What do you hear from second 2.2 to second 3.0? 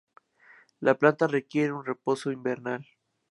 invernal.